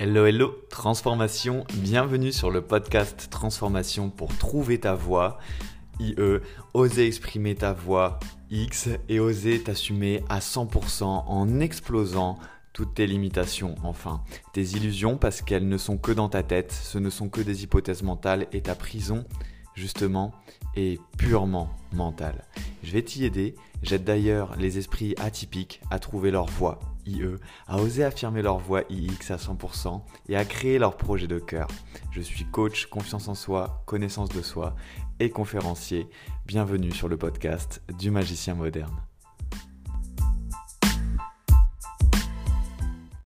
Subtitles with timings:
[0.00, 5.40] Hello, hello, transformation, bienvenue sur le podcast Transformation pour trouver ta voix,
[5.98, 6.14] IE,
[6.72, 12.38] oser exprimer ta voix, X, et oser t'assumer à 100% en explosant
[12.72, 14.22] toutes tes limitations, enfin,
[14.52, 17.64] tes illusions parce qu'elles ne sont que dans ta tête, ce ne sont que des
[17.64, 19.24] hypothèses mentales et ta prison,
[19.74, 20.32] justement,
[20.76, 22.44] est purement mentale.
[22.84, 26.78] Je vais t'y aider, j'aide d'ailleurs les esprits atypiques à trouver leur voix,
[27.08, 27.36] IE,
[27.66, 31.68] à oser affirmer leur voix IX à 100% et à créer leur projet de cœur.
[32.10, 34.76] Je suis coach, confiance en soi, connaissance de soi
[35.20, 36.08] et conférencier.
[36.46, 39.07] Bienvenue sur le podcast du magicien moderne.